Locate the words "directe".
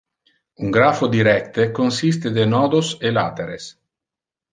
1.15-1.65